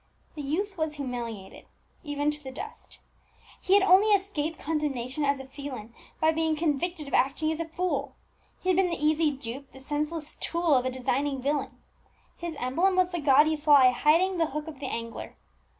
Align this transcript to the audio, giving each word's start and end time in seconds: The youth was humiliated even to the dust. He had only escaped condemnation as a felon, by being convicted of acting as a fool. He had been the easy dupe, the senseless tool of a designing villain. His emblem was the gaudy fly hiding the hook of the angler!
The 0.33 0.41
youth 0.41 0.79
was 0.79 0.95
humiliated 0.95 1.65
even 2.03 2.31
to 2.31 2.43
the 2.43 2.51
dust. 2.51 2.97
He 3.61 3.75
had 3.75 3.83
only 3.83 4.07
escaped 4.07 4.57
condemnation 4.57 5.23
as 5.23 5.39
a 5.39 5.45
felon, 5.45 5.93
by 6.19 6.31
being 6.31 6.55
convicted 6.55 7.07
of 7.07 7.13
acting 7.13 7.51
as 7.51 7.59
a 7.59 7.65
fool. 7.65 8.15
He 8.63 8.69
had 8.69 8.77
been 8.77 8.89
the 8.89 8.95
easy 8.97 9.29
dupe, 9.29 9.71
the 9.73 9.79
senseless 9.79 10.37
tool 10.39 10.73
of 10.73 10.85
a 10.85 10.89
designing 10.89 11.39
villain. 11.39 11.77
His 12.35 12.55
emblem 12.55 12.95
was 12.95 13.09
the 13.11 13.19
gaudy 13.19 13.55
fly 13.55 13.91
hiding 13.91 14.39
the 14.39 14.47
hook 14.47 14.67
of 14.67 14.79
the 14.79 14.87
angler! 14.87 15.35